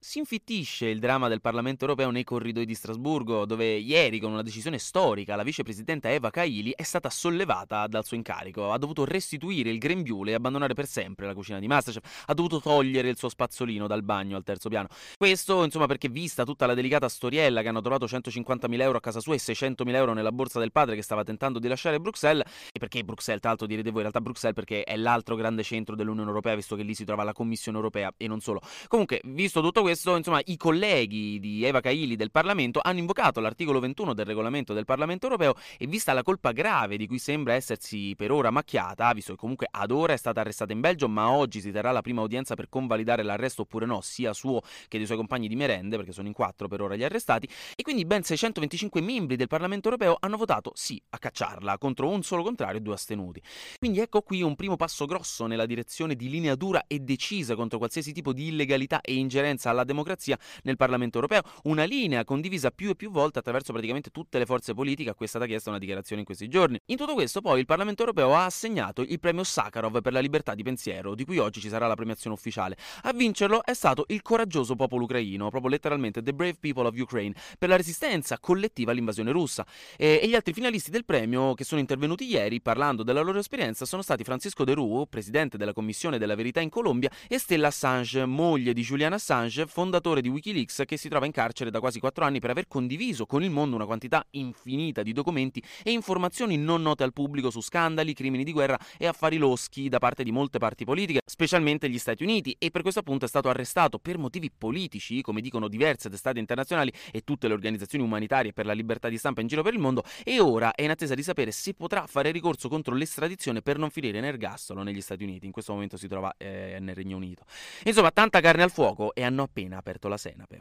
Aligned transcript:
Si 0.00 0.20
infittisce 0.20 0.86
il 0.86 1.00
dramma 1.00 1.26
del 1.26 1.40
Parlamento 1.40 1.84
europeo 1.84 2.10
nei 2.12 2.22
corridoi 2.22 2.64
di 2.64 2.76
Strasburgo, 2.76 3.44
dove 3.44 3.74
ieri, 3.78 4.20
con 4.20 4.30
una 4.30 4.42
decisione 4.42 4.78
storica, 4.78 5.34
la 5.34 5.42
vicepresidenta 5.42 6.08
Eva 6.08 6.30
Kaili 6.30 6.72
è 6.76 6.84
stata 6.84 7.10
sollevata 7.10 7.84
dal 7.88 8.04
suo 8.04 8.16
incarico. 8.16 8.70
Ha 8.70 8.78
dovuto 8.78 9.04
restituire 9.04 9.70
il 9.70 9.78
grembiule 9.78 10.30
e 10.30 10.34
abbandonare 10.34 10.74
per 10.74 10.86
sempre 10.86 11.26
la 11.26 11.34
cucina 11.34 11.58
di 11.58 11.66
Masterchef. 11.66 12.26
Ha 12.26 12.32
dovuto 12.32 12.60
togliere 12.60 13.08
il 13.08 13.18
suo 13.18 13.28
spazzolino 13.28 13.88
dal 13.88 14.04
bagno 14.04 14.36
al 14.36 14.44
terzo 14.44 14.68
piano. 14.68 14.86
Questo, 15.16 15.64
insomma, 15.64 15.86
perché 15.86 16.08
vista 16.08 16.44
tutta 16.44 16.66
la 16.66 16.74
delicata 16.74 17.08
storiella 17.08 17.60
che 17.62 17.68
hanno 17.68 17.80
trovato 17.80 18.06
150.000 18.06 18.80
euro 18.80 18.98
a 18.98 19.00
casa 19.00 19.18
sua 19.18 19.34
e 19.34 19.38
600.000 19.38 19.94
euro 19.96 20.12
nella 20.12 20.30
borsa 20.30 20.60
del 20.60 20.70
padre 20.70 20.94
che 20.94 21.02
stava 21.02 21.24
tentando 21.24 21.58
di 21.58 21.66
lasciare 21.66 21.98
Bruxelles, 21.98 22.46
e 22.72 22.78
perché 22.78 23.02
Bruxelles, 23.02 23.40
tra 23.40 23.50
l'altro 23.50 23.66
direte 23.66 23.88
voi, 23.88 24.04
in 24.04 24.10
realtà 24.10 24.20
Bruxelles 24.20 24.54
perché 24.54 24.84
è 24.84 24.96
l'altro 24.96 25.34
grande 25.34 25.64
centro 25.64 25.96
dell'Unione 25.96 26.28
Europea, 26.28 26.54
visto 26.54 26.76
che 26.76 26.84
lì 26.84 26.94
si 26.94 27.04
trova 27.04 27.24
la 27.24 27.32
Commissione 27.32 27.78
Europea 27.78 28.14
e 28.16 28.28
non 28.28 28.38
solo. 28.38 28.60
Comunque, 28.86 29.20
visto 29.24 29.60
tutto 29.60 29.80
questo, 29.80 29.86
questo, 29.88 30.14
insomma, 30.16 30.42
i 30.44 30.58
colleghi 30.58 31.38
di 31.40 31.64
Eva 31.64 31.80
Kaili 31.80 32.14
del 32.14 32.30
Parlamento 32.30 32.78
hanno 32.82 32.98
invocato 32.98 33.40
l'articolo 33.40 33.80
21 33.80 34.12
del 34.12 34.26
regolamento 34.26 34.74
del 34.74 34.84
Parlamento 34.84 35.24
europeo 35.24 35.54
e 35.78 35.86
vista 35.86 36.12
la 36.12 36.22
colpa 36.22 36.52
grave 36.52 36.98
di 36.98 37.06
cui 37.06 37.18
sembra 37.18 37.54
essersi 37.54 38.12
per 38.14 38.30
ora 38.30 38.50
macchiata, 38.50 39.10
visto 39.14 39.32
che 39.32 39.38
comunque 39.38 39.66
ad 39.70 39.90
ora 39.90 40.12
è 40.12 40.18
stata 40.18 40.40
arrestata 40.40 40.74
in 40.74 40.80
Belgio, 40.80 41.08
ma 41.08 41.30
oggi 41.30 41.62
si 41.62 41.70
terrà 41.70 41.90
la 41.90 42.02
prima 42.02 42.20
udienza 42.20 42.54
per 42.54 42.68
convalidare 42.68 43.22
l'arresto 43.22 43.62
oppure 43.62 43.86
no, 43.86 44.02
sia 44.02 44.34
suo 44.34 44.60
che 44.88 44.98
dei 44.98 45.06
suoi 45.06 45.16
compagni 45.16 45.48
di 45.48 45.56
merende, 45.56 45.96
perché 45.96 46.12
sono 46.12 46.26
in 46.26 46.34
quattro 46.34 46.68
per 46.68 46.82
ora 46.82 46.94
gli 46.94 47.02
arrestati, 47.02 47.48
e 47.74 47.82
quindi 47.82 48.04
ben 48.04 48.22
625 48.22 49.00
membri 49.00 49.36
del 49.36 49.48
Parlamento 49.48 49.88
europeo 49.88 50.18
hanno 50.20 50.36
votato 50.36 50.72
sì 50.74 51.00
a 51.08 51.18
cacciarla, 51.18 51.78
contro 51.78 52.10
un 52.10 52.22
solo 52.22 52.42
contrario 52.42 52.78
e 52.78 52.82
due 52.82 52.92
astenuti. 52.92 53.40
Quindi 53.78 54.00
ecco 54.00 54.20
qui 54.20 54.42
un 54.42 54.54
primo 54.54 54.76
passo 54.76 55.06
grosso 55.06 55.46
nella 55.46 55.64
direzione 55.64 56.14
di 56.14 56.28
linea 56.28 56.56
dura 56.56 56.84
e 56.86 56.98
decisa 56.98 57.54
contro 57.54 57.78
qualsiasi 57.78 58.12
tipo 58.12 58.34
di 58.34 58.48
illegalità 58.48 59.00
e 59.00 59.14
ingerenza 59.14 59.70
alla 59.70 59.77
democrazia 59.84 60.38
nel 60.62 60.76
Parlamento 60.76 61.16
europeo, 61.16 61.42
una 61.64 61.84
linea 61.84 62.24
condivisa 62.24 62.70
più 62.70 62.90
e 62.90 62.96
più 62.96 63.10
volte 63.10 63.38
attraverso 63.38 63.72
praticamente 63.72 64.10
tutte 64.10 64.38
le 64.38 64.46
forze 64.46 64.74
politiche 64.74 65.10
a 65.10 65.14
cui 65.14 65.26
è 65.26 65.28
stata 65.28 65.46
chiesta 65.46 65.70
una 65.70 65.78
dichiarazione 65.78 66.20
in 66.20 66.26
questi 66.26 66.48
giorni. 66.48 66.80
In 66.86 66.96
tutto 66.96 67.14
questo 67.14 67.40
poi 67.40 67.60
il 67.60 67.66
Parlamento 67.66 68.02
europeo 68.02 68.34
ha 68.34 68.44
assegnato 68.44 69.02
il 69.02 69.18
premio 69.20 69.44
Sakharov 69.44 70.00
per 70.00 70.12
la 70.12 70.20
libertà 70.20 70.54
di 70.54 70.62
pensiero, 70.62 71.14
di 71.14 71.24
cui 71.24 71.38
oggi 71.38 71.60
ci 71.60 71.68
sarà 71.68 71.86
la 71.86 71.94
premiazione 71.94 72.34
ufficiale. 72.34 72.76
A 73.02 73.12
vincerlo 73.12 73.64
è 73.64 73.74
stato 73.74 74.04
il 74.08 74.22
coraggioso 74.22 74.76
popolo 74.76 75.04
ucraino, 75.04 75.50
proprio 75.50 75.70
letteralmente 75.70 76.22
The 76.22 76.32
Brave 76.32 76.56
People 76.60 76.86
of 76.86 76.96
Ukraine, 76.96 77.34
per 77.58 77.68
la 77.68 77.76
resistenza 77.76 78.38
collettiva 78.38 78.92
all'invasione 78.92 79.30
russa. 79.30 79.66
E, 79.96 80.20
e 80.22 80.28
gli 80.28 80.34
altri 80.34 80.52
finalisti 80.52 80.90
del 80.90 81.04
premio 81.04 81.54
che 81.54 81.64
sono 81.64 81.80
intervenuti 81.80 82.24
ieri 82.24 82.60
parlando 82.60 83.02
della 83.02 83.20
loro 83.20 83.38
esperienza 83.38 83.84
sono 83.84 84.02
stati 84.02 84.24
Francisco 84.24 84.64
De 84.64 84.74
Ruu, 84.74 85.06
presidente 85.08 85.56
della 85.56 85.72
Commissione 85.72 86.18
della 86.18 86.34
Verità 86.34 86.60
in 86.60 86.70
Colombia, 86.70 87.10
e 87.28 87.38
Stella 87.38 87.68
Assange, 87.68 88.24
moglie 88.24 88.72
di 88.72 88.82
Julian 88.82 89.12
Assange, 89.12 89.66
fondatore 89.68 90.20
di 90.20 90.28
Wikileaks 90.28 90.82
che 90.84 90.96
si 90.96 91.08
trova 91.08 91.26
in 91.26 91.32
carcere 91.32 91.70
da 91.70 91.80
quasi 91.80 92.00
4 92.00 92.24
anni 92.24 92.40
per 92.40 92.50
aver 92.50 92.66
condiviso 92.66 93.26
con 93.26 93.42
il 93.42 93.50
mondo 93.50 93.76
una 93.76 93.86
quantità 93.86 94.26
infinita 94.30 95.02
di 95.02 95.12
documenti 95.12 95.62
e 95.82 95.92
informazioni 95.92 96.56
non 96.56 96.82
note 96.82 97.04
al 97.04 97.12
pubblico 97.12 97.50
su 97.50 97.60
scandali, 97.60 98.14
crimini 98.14 98.44
di 98.44 98.52
guerra 98.52 98.78
e 98.96 99.06
affari 99.06 99.36
loschi 99.36 99.88
da 99.88 99.98
parte 99.98 100.24
di 100.24 100.32
molte 100.32 100.58
parti 100.58 100.84
politiche, 100.84 101.20
specialmente 101.24 101.88
gli 101.88 101.98
Stati 101.98 102.22
Uniti, 102.22 102.56
e 102.58 102.70
per 102.70 102.82
questo 102.82 103.00
appunto 103.00 103.24
è 103.24 103.28
stato 103.28 103.48
arrestato 103.48 103.98
per 103.98 104.18
motivi 104.18 104.50
politici, 104.50 105.20
come 105.20 105.40
dicono 105.40 105.68
diverse 105.68 106.08
testate 106.08 106.38
internazionali 106.38 106.92
e 107.12 107.22
tutte 107.22 107.46
le 107.48 107.54
organizzazioni 107.54 108.04
umanitarie 108.04 108.52
per 108.52 108.66
la 108.66 108.72
libertà 108.72 109.08
di 109.08 109.18
stampa 109.18 109.40
in 109.40 109.46
giro 109.46 109.62
per 109.62 109.74
il 109.74 109.78
mondo, 109.78 110.02
e 110.24 110.40
ora 110.40 110.74
è 110.74 110.82
in 110.82 110.90
attesa 110.90 111.14
di 111.14 111.22
sapere 111.22 111.50
se 111.50 111.74
potrà 111.74 112.06
fare 112.06 112.30
ricorso 112.30 112.68
contro 112.68 112.94
l'estradizione 112.94 113.62
per 113.62 113.78
non 113.78 113.90
finire 113.90 114.18
in 114.18 114.24
ergastolo 114.24 114.82
negli 114.82 115.00
Stati 115.00 115.24
Uniti. 115.24 115.46
In 115.46 115.52
questo 115.52 115.72
momento 115.72 115.96
si 115.96 116.08
trova 116.08 116.34
eh, 116.36 116.78
nel 116.80 116.94
Regno 116.94 117.16
Unito. 117.16 117.44
Insomma, 117.84 118.10
tanta 118.10 118.40
carne 118.40 118.62
al 118.62 118.70
fuoco 118.70 119.14
e 119.14 119.22
hanno 119.22 119.42
appena 119.42 119.57
aperto 119.72 120.08
la 120.08 120.18
senape. 120.18 120.60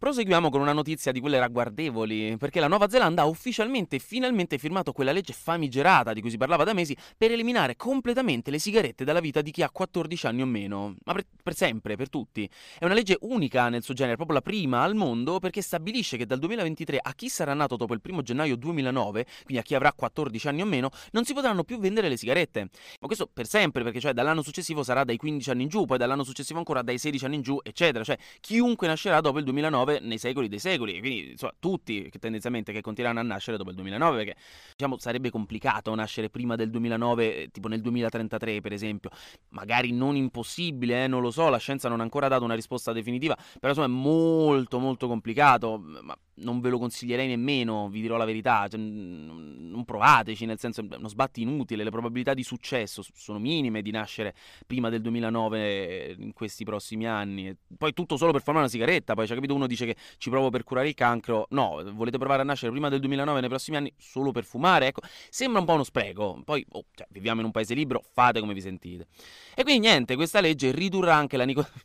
Proseguiamo 0.00 0.48
con 0.48 0.60
una 0.60 0.72
notizia 0.72 1.10
di 1.10 1.18
quelle 1.18 1.40
ragguardevoli, 1.40 2.36
perché 2.36 2.60
la 2.60 2.68
Nuova 2.68 2.88
Zelanda 2.88 3.22
ha 3.22 3.26
ufficialmente 3.26 3.96
e 3.96 3.98
finalmente 3.98 4.56
firmato 4.56 4.92
quella 4.92 5.10
legge 5.10 5.32
famigerata 5.32 6.12
di 6.12 6.20
cui 6.20 6.30
si 6.30 6.36
parlava 6.36 6.62
da 6.62 6.72
mesi 6.72 6.96
per 7.16 7.32
eliminare 7.32 7.74
completamente 7.74 8.52
le 8.52 8.60
sigarette 8.60 9.02
dalla 9.02 9.18
vita 9.18 9.42
di 9.42 9.50
chi 9.50 9.64
ha 9.64 9.68
14 9.68 10.26
anni 10.28 10.42
o 10.42 10.46
meno, 10.46 10.94
ma 11.02 11.14
per, 11.14 11.24
per, 11.42 11.56
sempre, 11.56 11.96
per 11.96 12.10
tutti. 12.10 12.48
È 12.78 12.84
una 12.84 12.94
legge 12.94 13.16
unica 13.22 13.68
nel 13.70 13.82
suo 13.82 13.92
genere, 13.92 14.14
proprio 14.14 14.36
la 14.36 14.42
prima 14.42 14.82
al 14.84 14.94
mondo, 14.94 15.40
perché 15.40 15.62
stabilisce 15.62 16.16
che 16.16 16.26
dal 16.26 16.38
2023 16.38 17.00
a 17.02 17.12
chi 17.14 17.28
sarà 17.28 17.52
nato 17.52 17.74
dopo 17.74 17.92
il 17.92 18.00
1 18.00 18.22
gennaio 18.22 18.54
2009, 18.54 19.26
quindi 19.46 19.58
a 19.58 19.62
chi 19.62 19.74
avrà 19.74 19.92
14 19.92 20.46
anni 20.46 20.62
o 20.62 20.66
meno, 20.66 20.90
non 21.10 21.24
si 21.24 21.34
potranno 21.34 21.64
più 21.64 21.80
vendere 21.80 22.08
le 22.08 22.16
sigarette. 22.16 22.68
Ma 23.00 23.06
questo 23.08 23.28
per 23.32 23.48
sempre, 23.48 23.82
perché 23.82 23.98
cioè 23.98 24.12
dall'anno 24.12 24.42
successivo 24.42 24.84
sarà 24.84 25.02
dai 25.02 25.16
15 25.16 25.50
anni 25.50 25.64
in 25.64 25.68
giù, 25.68 25.86
poi 25.86 25.98
dall'anno 25.98 26.22
successivo 26.22 26.60
ancora 26.60 26.82
dai 26.82 26.98
16 26.98 27.24
anni 27.24 27.34
in 27.34 27.42
giù, 27.42 27.58
eccetera. 27.64 28.04
Cioè 28.04 28.16
chiunque 28.38 28.86
nascerà 28.86 29.20
dopo 29.20 29.38
il 29.38 29.44
2009 29.44 29.86
nei 30.00 30.18
secoli 30.18 30.48
dei 30.48 30.58
secoli, 30.58 30.98
quindi 31.00 31.30
insomma 31.30 31.52
tutti 31.58 32.08
che 32.10 32.18
tendenzialmente 32.18 32.72
che 32.72 32.80
continueranno 32.80 33.20
a 33.20 33.22
nascere 33.22 33.56
dopo 33.56 33.70
il 33.70 33.76
2009, 33.76 34.16
perché 34.16 34.36
diciamo 34.76 34.98
sarebbe 34.98 35.30
complicato 35.30 35.94
nascere 35.94 36.30
prima 36.30 36.56
del 36.56 36.70
2009, 36.70 37.36
eh, 37.36 37.48
tipo 37.50 37.68
nel 37.68 37.80
2033 37.80 38.60
per 38.60 38.72
esempio, 38.72 39.10
magari 39.50 39.92
non 39.92 40.16
impossibile, 40.16 41.04
eh, 41.04 41.06
non 41.06 41.22
lo 41.22 41.30
so, 41.30 41.48
la 41.48 41.58
scienza 41.58 41.88
non 41.88 42.00
ha 42.00 42.02
ancora 42.02 42.28
dato 42.28 42.44
una 42.44 42.54
risposta 42.54 42.92
definitiva, 42.92 43.36
però 43.58 43.72
insomma 43.72 43.86
è 43.86 43.90
molto 43.90 44.78
molto 44.78 45.08
complicato, 45.08 45.78
ma 46.02 46.16
non 46.40 46.60
ve 46.60 46.70
lo 46.70 46.78
consiglierei 46.78 47.26
nemmeno, 47.26 47.88
vi 47.88 48.00
dirò 48.00 48.16
la 48.16 48.24
verità, 48.24 48.66
cioè, 48.68 48.78
non 48.80 49.82
provateci, 49.84 50.44
nel 50.44 50.58
senso 50.58 50.80
è 50.88 50.96
uno 50.96 51.08
sbatti 51.08 51.42
inutile, 51.42 51.84
le 51.84 51.90
probabilità 51.90 52.34
di 52.34 52.42
successo 52.42 53.02
sono 53.14 53.38
minime 53.38 53.82
di 53.82 53.90
nascere 53.90 54.34
prima 54.66 54.88
del 54.88 55.00
2009 55.00 56.16
in 56.18 56.32
questi 56.32 56.64
prossimi 56.64 57.06
anni. 57.06 57.54
Poi 57.76 57.92
tutto 57.92 58.16
solo 58.16 58.32
per 58.32 58.42
fumare 58.42 58.64
una 58.64 58.70
sigaretta, 58.70 59.14
poi 59.14 59.26
cioè, 59.26 59.36
capito 59.36 59.54
uno 59.54 59.66
dice 59.66 59.77
che 59.86 59.96
ci 60.18 60.30
provo 60.30 60.50
per 60.50 60.64
curare 60.64 60.88
il 60.88 60.94
cancro, 60.94 61.46
no, 61.50 61.82
volete 61.92 62.18
provare 62.18 62.42
a 62.42 62.44
nascere 62.44 62.70
prima 62.70 62.88
del 62.88 63.00
2009 63.00 63.40
nei 63.40 63.48
prossimi 63.48 63.76
anni 63.76 63.92
solo 63.96 64.32
per 64.32 64.44
fumare, 64.44 64.88
ecco, 64.88 65.00
sembra 65.28 65.60
un 65.60 65.66
po' 65.66 65.74
uno 65.74 65.84
spreco. 65.84 66.40
Poi 66.44 66.64
oh, 66.70 66.84
cioè, 66.94 67.06
viviamo 67.10 67.40
in 67.40 67.46
un 67.46 67.52
paese 67.52 67.74
libero, 67.74 68.02
fate 68.12 68.40
come 68.40 68.54
vi 68.54 68.60
sentite. 68.60 69.06
E 69.54 69.62
quindi 69.62 69.86
niente, 69.86 70.16
questa 70.16 70.40
legge 70.40 70.70
ridurrà 70.72 71.14
anche 71.14 71.36
la 71.36 71.44
nicotina 71.44 71.76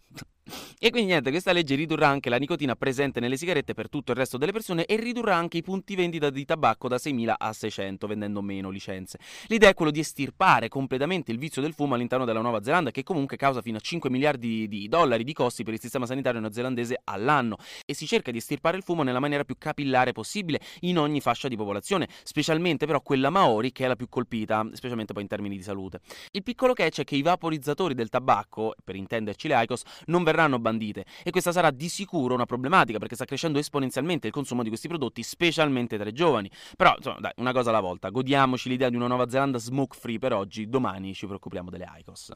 e 0.78 0.90
quindi 0.90 1.12
niente, 1.12 1.30
questa 1.30 1.54
legge 1.54 1.76
ridurrà 1.76 2.10
anche 2.10 2.30
la 2.30 2.36
nicotina 2.36 2.76
presente 2.76 3.22
nelle 3.22 3.38
sigarette 3.38 3.74
per 3.74 3.88
tutto 3.88 4.12
il 4.12 4.18
resto 4.18 4.38
delle 4.38 4.52
persone 4.52 4.84
e 4.84 4.98
ridurrà 4.98 5.34
anche 5.38 5.58
i 5.58 5.62
punti 5.62 5.96
vendita 5.96 6.30
di 6.30 6.44
tabacco 6.44 6.90
da 6.90 6.98
6.000 6.98 7.34
a 7.38 7.54
600, 7.54 8.06
vendendo 8.08 8.42
meno 8.42 8.70
licenze. 8.70 9.20
L'idea 9.48 9.70
è 9.70 9.74
quello 9.74 9.92
di 9.92 10.02
estirpare 10.02 10.68
completamente 10.68 11.32
il 11.32 11.38
vizio 11.38 11.62
del 11.62 11.74
fumo 11.74 11.94
all'interno 11.94 12.26
della 12.26 12.42
Nuova 12.42 12.62
Zelanda, 12.62 12.92
che 12.92 13.04
comunque 13.04 13.38
causa 13.38 13.62
fino 13.62 13.78
a 13.78 13.80
5 13.80 14.10
miliardi 14.10 14.68
di 14.68 14.90
dollari 14.90 15.24
di 15.24 15.32
costi 15.32 15.64
per 15.64 15.74
il 15.74 15.80
sistema 15.80 16.06
sanitario 16.06 16.42
neozelandese 16.42 17.00
all'anno. 17.06 17.56
E 17.86 17.94
si 17.94 18.06
cerca 18.06 18.30
di 18.32 18.40
estirpare 18.40 18.76
il 18.76 18.84
fumo 18.84 19.04
nella 19.04 19.20
maniera 19.20 19.46
più 19.46 19.56
capillare 19.58 20.12
possibile 20.12 20.60
in 20.82 21.00
ogni 21.00 21.22
fascia 21.22 21.48
di 21.48 21.56
popolazione, 21.56 22.10
specialmente 22.24 22.86
però 22.86 23.00
quella 23.00 23.30
Maori, 23.30 23.72
che 23.72 23.86
è 23.86 23.88
la 23.88 23.96
più 23.96 24.10
colpita, 24.10 24.68
specialmente 24.74 25.14
poi 25.14 25.22
in 25.22 25.30
termini 25.30 25.56
di 25.56 25.64
salute. 25.64 26.02
Il 26.32 26.44
piccolo 26.44 26.74
catch 26.74 27.00
è 27.00 27.04
che 27.06 27.16
i 27.16 27.22
vaporizzatori 27.22 27.94
del 27.94 28.10
tabacco, 28.10 28.74
per 28.84 28.98
intenderci 28.98 29.48
le 29.48 29.64
ICOS, 29.64 29.84
non 30.08 30.24
verranno 30.24 30.33
banditi 30.60 30.72
bandite 30.74 31.06
e 31.24 31.32
questa 31.32 31.52
sarà 31.52 31.72
di 31.72 31.90
sicuro 31.90 32.34
una 32.34 32.46
problematica 32.46 32.98
perché 33.00 33.16
sta 33.16 33.26
crescendo 33.26 33.60
esponenzialmente 33.60 34.28
il 34.28 34.34
consumo 34.34 34.64
di 34.64 34.70
questi 34.70 34.88
prodotti, 34.88 35.24
specialmente 35.24 35.98
tra 35.98 36.10
i 36.10 36.14
giovani. 36.14 36.50
Però, 36.76 36.94
insomma, 36.96 37.20
dai, 37.20 37.32
una 37.38 37.54
cosa 37.54 37.70
alla 37.70 37.80
volta, 37.80 38.10
godiamoci 38.10 38.70
l'idea 38.70 38.90
di 38.90 38.96
una 38.96 39.08
Nuova 39.08 39.30
Zelanda 39.30 39.58
smoke 39.58 39.98
free 39.98 40.20
per 40.20 40.34
oggi, 40.34 40.68
domani 40.68 41.14
ci 41.14 41.26
preoccupiamo 41.26 41.70
delle 41.70 41.88
ICOS. 42.00 42.36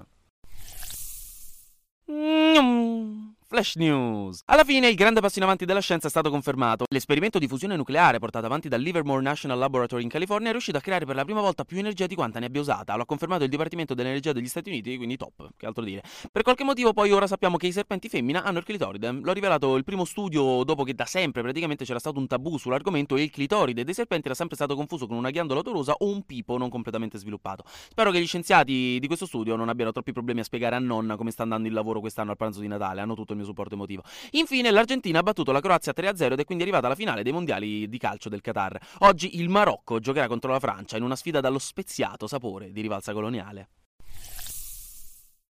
Mm. 2.12 3.37
Flash 3.50 3.76
News. 3.76 4.42
Alla 4.48 4.66
fine 4.66 4.90
il 4.90 4.96
grande 4.96 5.22
passo 5.22 5.38
in 5.40 5.46
avanti 5.46 5.64
della 5.64 5.80
scienza 5.80 6.08
è 6.08 6.10
stato 6.10 6.30
confermato. 6.30 6.84
L'esperimento 6.90 7.40
di 7.40 7.48
fusione 7.48 7.78
nucleare 7.78 8.20
portato 8.20 8.46
avanti 8.46 8.68
dal 8.68 8.82
Livermore 8.82 9.22
National 9.22 9.58
Laboratory 9.58 10.04
in 10.04 10.10
California 10.10 10.50
è 10.50 10.52
riuscito 10.52 10.78
a 10.78 10.82
creare 10.82 11.06
per 11.06 11.16
la 11.16 11.24
prima 11.24 11.40
volta 11.40 11.64
più 11.64 11.78
energia 11.78 12.08
di 12.08 12.16
quanta 12.16 12.40
ne 12.40 12.48
abbia 12.48 12.60
usata. 12.60 12.94
Lo 12.98 13.04
ha 13.04 13.06
confermato 13.06 13.46
il 13.46 13.50
Dipartimento 13.50 13.94
dell'Energia 13.94 14.34
degli 14.34 14.50
Stati 14.50 14.68
Uniti, 14.70 14.98
quindi 14.98 15.16
top, 15.16 15.52
che 15.56 15.66
altro 15.66 15.86
dire. 15.86 16.04
Per 16.30 16.42
qualche 16.42 16.66
motivo 16.66 16.92
poi 16.92 17.14
ora 17.14 17.26
sappiamo 17.26 17.56
che 17.56 17.68
i 17.68 17.72
serpenti 17.72 18.10
femmina 18.10 18.44
hanno 18.44 18.58
il 18.58 18.66
clitoride. 18.66 19.12
L'ho 19.14 19.32
rivelato 19.32 19.78
il 19.78 19.86
primo 19.86 20.04
studio 20.04 20.66
dopo 20.66 20.84
che 20.84 20.94
da 20.94 21.06
sempre 21.06 21.42
praticamente 21.42 21.86
c'era 21.86 22.00
stato 22.00 22.20
un 22.20 22.28
tabù 22.28 22.58
sull'argomento 22.58 23.16
e 23.16 23.24
il 23.24 23.32
clitoride 23.32 23.86
dei 23.86 23.94
serpenti 23.94 24.26
era 24.26 24.36
sempre 24.36 24.58
stato 24.58 24.76
confuso 24.76 25.08
con 25.08 25.16
una 25.16 25.30
ghiandola 25.30 25.62
odorosa 25.62 25.94
o 25.94 26.10
un 26.10 26.24
pipo 26.24 26.58
non 26.58 26.68
completamente 26.68 27.18
sviluppato. 27.18 27.64
Spero 27.66 28.12
che 28.12 28.20
gli 28.20 28.28
scienziati 28.28 28.98
di 29.00 29.08
questo 29.08 29.26
studio 29.26 29.56
non 29.56 29.70
abbiano 29.70 29.94
troppi 29.94 30.12
problemi 30.12 30.42
a 30.42 30.44
spiegare 30.44 30.76
a 30.76 30.80
nonna 30.80 31.16
come 31.16 31.32
sta 31.32 31.44
andando 31.44 31.70
il 31.70 31.74
lavoro 31.74 32.02
quest'anno 32.02 32.32
al 32.32 32.38
pranzo 32.38 32.60
di 32.60 32.68
Natale. 32.68 33.00
Hanno 33.00 33.16
tutto 33.16 33.36
il 33.38 33.44
mio 33.44 33.46
supporto 33.46 33.76
emotivo. 33.76 34.04
Infine 34.32 34.72
l'Argentina 34.72 35.20
ha 35.20 35.24
battuto 35.24 35.52
la 35.52 35.62
Croazia 35.62 35.94
3-0 35.96 36.34
ed 36.34 36.40
è 36.40 36.46
quindi 36.46 36.64
arrivata 36.64 36.88
alla 36.88 36.96
finale 36.96 37.24
dei 37.24 37.32
mondiali 37.32 37.88
di 37.88 37.98
calcio 37.98 38.30
del 38.30 38.42
Qatar. 38.42 38.80
Oggi 39.00 39.40
il 39.40 39.50
Marocco 39.50 40.00
giocherà 40.00 40.28
contro 40.28 40.52
la 40.52 40.60
Francia 40.60 40.98
in 40.98 41.04
una 41.04 41.16
sfida 41.16 41.40
dallo 41.40 41.60
speziato 41.60 42.28
sapore 42.28 42.72
di 42.72 42.82
rivalsa 42.82 43.14
coloniale. 43.14 43.70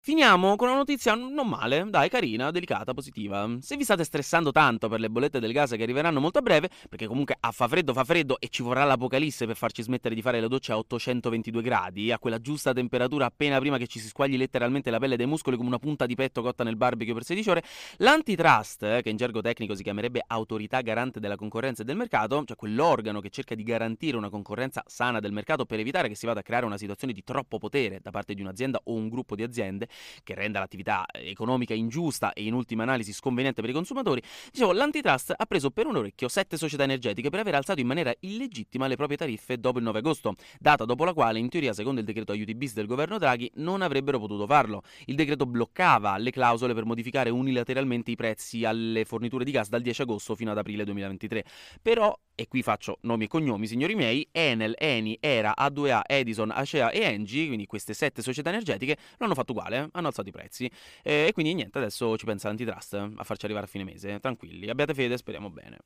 Finiamo 0.05 0.57
con 0.57 0.67
una 0.67 0.75
notizia 0.75 1.15
non 1.15 1.47
male, 1.47 1.85
dai, 1.87 2.09
carina, 2.09 2.51
delicata, 2.51 2.93
positiva. 2.93 3.49
Se 3.61 3.77
vi 3.77 3.85
state 3.85 4.03
stressando 4.03 4.51
tanto 4.51 4.89
per 4.89 4.99
le 4.99 5.09
bollette 5.09 5.39
del 5.39 5.53
gas 5.53 5.71
che 5.71 5.83
arriveranno 5.83 6.19
molto 6.19 6.39
a 6.39 6.41
breve, 6.41 6.69
perché 6.89 7.07
comunque 7.07 7.37
a 7.39 7.51
fa 7.51 7.69
freddo 7.69 7.93
fa 7.93 8.03
freddo 8.03 8.37
e 8.41 8.49
ci 8.49 8.63
vorrà 8.63 8.83
l'apocalisse 8.83 9.45
per 9.45 9.55
farci 9.55 9.81
smettere 9.81 10.13
di 10.13 10.21
fare 10.21 10.41
le 10.41 10.49
docce 10.49 10.73
a 10.73 10.77
822 10.77 11.61
gradi, 11.61 12.11
a 12.11 12.19
quella 12.19 12.41
giusta 12.41 12.73
temperatura 12.73 13.27
appena 13.27 13.57
prima 13.59 13.77
che 13.77 13.87
ci 13.87 13.99
si 13.99 14.09
squagli 14.09 14.35
letteralmente 14.35 14.91
la 14.91 14.99
pelle 14.99 15.15
dei 15.15 15.25
muscoli 15.25 15.55
come 15.55 15.69
una 15.69 15.79
punta 15.79 16.05
di 16.05 16.15
petto 16.15 16.41
cotta 16.41 16.65
nel 16.65 16.75
barbecue 16.75 17.13
per 17.13 17.23
16 17.23 17.49
ore, 17.49 17.63
l'antitrust, 17.99 18.83
eh, 18.83 19.01
che 19.01 19.09
in 19.09 19.15
gergo 19.15 19.39
tecnico 19.39 19.73
si 19.73 19.83
chiamerebbe 19.83 20.21
autorità 20.27 20.81
garante 20.81 21.21
della 21.21 21.37
concorrenza 21.37 21.83
e 21.83 21.85
del 21.85 21.95
mercato, 21.95 22.43
cioè 22.43 22.57
quell'organo 22.57 23.21
che 23.21 23.29
cerca 23.29 23.55
di 23.55 23.63
garantire 23.63 24.17
una 24.17 24.29
concorrenza 24.29 24.83
sana 24.85 25.21
del 25.21 25.31
mercato 25.31 25.63
per 25.63 25.79
evitare 25.79 26.09
che 26.09 26.15
si 26.15 26.25
vada 26.25 26.41
a 26.41 26.43
creare 26.43 26.65
una 26.65 26.77
situazione 26.77 27.13
di 27.13 27.23
troppo 27.23 27.57
potere 27.57 28.01
da 28.01 28.11
parte 28.11 28.33
di 28.33 28.41
un'azienda 28.41 28.81
o 28.83 28.95
un 28.95 29.07
gruppo 29.07 29.37
di 29.37 29.43
aziende, 29.43 29.87
che 30.23 30.33
renda 30.33 30.59
l'attività 30.59 31.05
economica 31.11 31.73
ingiusta 31.73 32.33
e 32.33 32.43
in 32.43 32.53
ultima 32.53 32.83
analisi 32.83 33.13
sconveniente 33.13 33.61
per 33.61 33.69
i 33.69 33.73
consumatori, 33.73 34.21
dicevo, 34.51 34.71
l'antitrust 34.71 35.33
ha 35.35 35.45
preso 35.45 35.71
per 35.71 35.85
un 35.87 35.97
orecchio 35.97 36.27
sette 36.27 36.57
società 36.57 36.83
energetiche 36.83 37.29
per 37.29 37.39
aver 37.39 37.55
alzato 37.55 37.79
in 37.79 37.87
maniera 37.87 38.13
illegittima 38.21 38.87
le 38.87 38.95
proprie 38.95 39.17
tariffe 39.17 39.59
dopo 39.59 39.77
il 39.77 39.83
9 39.83 39.99
agosto, 39.99 40.35
data 40.59 40.85
dopo 40.85 41.05
la 41.05 41.13
quale, 41.13 41.39
in 41.39 41.49
teoria, 41.49 41.73
secondo 41.73 41.99
il 41.99 42.05
decreto 42.05 42.31
aiuti 42.31 42.55
bis 42.55 42.73
del 42.73 42.87
governo 42.87 43.17
Draghi, 43.17 43.49
non 43.55 43.81
avrebbero 43.81 44.19
potuto 44.19 44.45
farlo. 44.45 44.81
Il 45.05 45.15
decreto 45.15 45.45
bloccava 45.45 46.17
le 46.17 46.31
clausole 46.31 46.73
per 46.73 46.85
modificare 46.85 47.29
unilateralmente 47.29 48.11
i 48.11 48.15
prezzi 48.15 48.65
alle 48.65 49.05
forniture 49.05 49.43
di 49.43 49.51
gas 49.51 49.69
dal 49.69 49.81
10 49.81 50.01
agosto 50.03 50.35
fino 50.35 50.51
ad 50.51 50.57
aprile 50.57 50.83
2023. 50.85 51.43
Però 51.81 52.17
e 52.35 52.47
qui 52.47 52.63
faccio 52.63 52.97
nomi 53.01 53.25
e 53.25 53.27
cognomi, 53.27 53.67
signori 53.67 53.93
miei, 53.93 54.27
Enel, 54.31 54.73
Eni, 54.77 55.17
Era, 55.19 55.53
A2A, 55.55 56.01
Edison, 56.07 56.49
Acea 56.49 56.89
e 56.89 57.01
Engie, 57.01 57.45
quindi 57.45 57.67
queste 57.67 57.93
sette 57.93 58.23
società 58.23 58.49
energetiche, 58.49 58.97
l'hanno 59.17 59.35
fatto 59.35 59.51
uguale, 59.51 59.82
hanno 59.91 60.07
alzato 60.07 60.29
i 60.29 60.31
prezzi. 60.31 60.69
Eh, 61.01 61.27
e 61.27 61.31
quindi 61.33 61.53
niente, 61.53 61.77
adesso 61.77 62.17
ci 62.17 62.25
pensa 62.25 62.47
l'antitrust 62.47 62.93
a 62.93 63.23
farci 63.23 63.45
arrivare 63.45 63.65
a 63.65 63.69
fine 63.69 63.83
mese. 63.83 64.19
Tranquilli, 64.19 64.69
abbiate 64.69 64.93
fede, 64.93 65.17
speriamo 65.17 65.49
bene. 65.49 65.77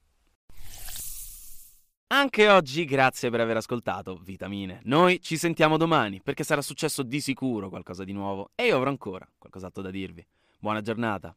Anche 2.09 2.47
oggi 2.47 2.85
grazie 2.85 3.29
per 3.29 3.41
aver 3.41 3.57
ascoltato 3.57 4.15
Vitamine. 4.15 4.79
Noi 4.85 5.21
ci 5.21 5.35
sentiamo 5.35 5.75
domani 5.75 6.21
perché 6.21 6.45
sarà 6.45 6.61
successo 6.61 7.03
di 7.03 7.19
sicuro 7.19 7.67
qualcosa 7.67 8.05
di 8.05 8.13
nuovo 8.13 8.51
e 8.55 8.67
io 8.67 8.77
avrò 8.77 8.89
ancora 8.89 9.29
qualcos'altro 9.37 9.81
da 9.81 9.89
dirvi. 9.89 10.25
Buona 10.57 10.79
giornata. 10.79 11.35